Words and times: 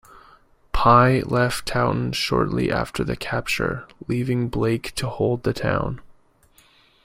Pye 0.71 1.19
left 1.27 1.67
Taunton 1.67 2.11
shortly 2.13 2.71
after 2.71 3.03
the 3.03 3.15
capture, 3.15 3.87
leaving 4.07 4.49
Blake 4.49 4.95
to 4.95 5.07
hold 5.07 5.43
the 5.43 5.53
town. 5.53 6.01